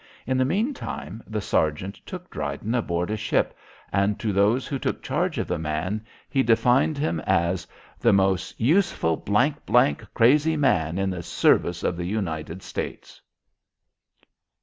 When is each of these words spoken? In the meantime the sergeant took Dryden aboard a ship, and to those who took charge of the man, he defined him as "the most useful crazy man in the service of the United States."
In 0.25 0.35
the 0.39 0.45
meantime 0.45 1.21
the 1.27 1.41
sergeant 1.41 2.01
took 2.07 2.27
Dryden 2.31 2.73
aboard 2.73 3.11
a 3.11 3.15
ship, 3.15 3.55
and 3.93 4.19
to 4.19 4.33
those 4.33 4.65
who 4.65 4.79
took 4.79 5.03
charge 5.03 5.37
of 5.37 5.47
the 5.47 5.59
man, 5.59 6.03
he 6.27 6.41
defined 6.41 6.97
him 6.97 7.19
as 7.19 7.67
"the 7.99 8.11
most 8.11 8.59
useful 8.59 9.15
crazy 10.15 10.57
man 10.57 10.97
in 10.97 11.11
the 11.11 11.21
service 11.21 11.83
of 11.83 11.97
the 11.97 12.05
United 12.05 12.63
States." 12.63 13.21